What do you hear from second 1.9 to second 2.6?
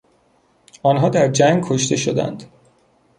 شدند.